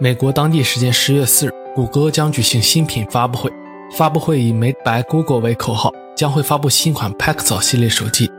[0.00, 3.50] 美国当地时间十月四日，谷歌将举行新品发布会。
[3.96, 8.30] 发布会以 “Made by Google” 为口号，将会发布新款 Pixel 系列手机。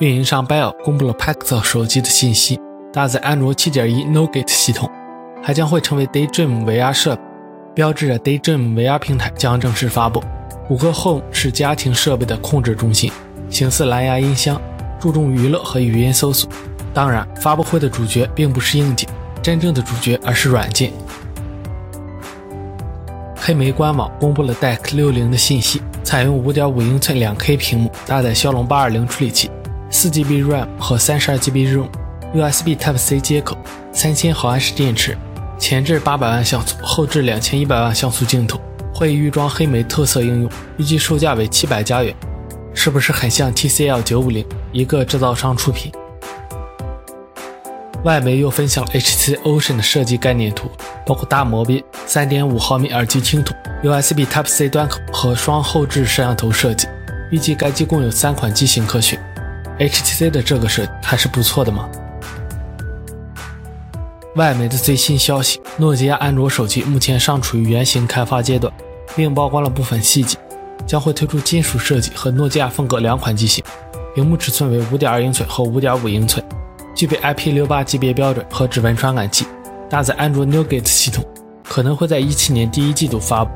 [0.00, 2.58] 运营商 Bell 公布了 Pixel 手机的信息，
[2.94, 4.90] 搭载安卓7.1 Nougat 系统，
[5.42, 7.22] 还将会成为 Daydream VR 设备，
[7.74, 10.24] 标志着 Daydream VR 平台将正式发布。
[10.66, 13.12] 谷歌 Home 是家庭设备的控制中心，
[13.50, 14.58] 形似蓝牙音箱，
[14.98, 16.48] 注重娱乐和语音搜索。
[16.94, 19.06] 当然，发布会的主角并不是硬件。
[19.42, 20.92] 真正的主角，而是软件。
[23.36, 29.50] 黑莓官网公布了 Deck 60的信息，采用5.5英寸 2K 屏幕，搭载骁龙820处理器
[29.90, 33.58] ，4GB RAM 和 32GB ROM，USB Type-C 接口
[33.92, 35.18] ，3000毫安时电池，
[35.58, 38.60] 前置800万像素，后置2100万像素镜头，
[38.94, 42.14] 会预装黑莓特色应用，预计售价为700加元，
[42.74, 44.46] 是不是很像 TCL 950？
[44.70, 45.90] 一个制造商出品。
[48.04, 50.68] 外媒又分享了 HTC Ocean 的设计概念图，
[51.06, 56.88] 包括大模边、3.5毫米耳机听筒、USB Type-C 端口和双后置摄像头设计。
[57.30, 59.18] 预计该机共有三款机型可选。
[59.78, 61.88] HTC 的这个设计还是不错的嘛？
[64.34, 68.72] 外媒的最新消息：诺基亚安卓手机目前尚处于原型开发阶段，
[69.14, 70.36] 并曝光了部分细节，
[70.86, 73.64] 将会推出金属设计和诺基亚风格两款机型，
[74.14, 76.44] 屏幕尺寸为5.2英寸和5.5英寸。
[76.94, 79.46] 具备 IP68 级别标准和指纹传感器，
[79.88, 81.24] 搭载安卓 Nougat 系统，
[81.68, 83.50] 可能会在一七年第一季度发布。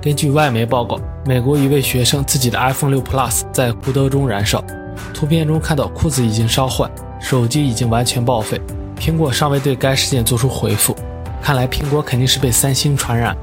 [0.00, 4.64] 根据外媒报告，美国一位学生自己的 iPhone 6 Plus 在库德中燃烧，
[5.12, 8.60] 图片中看到裤子已经烧坏，手机已经完全报废。
[8.98, 10.96] 苹果尚未对该事件做出回复，
[11.42, 13.36] 看来苹果肯定是被三星传染。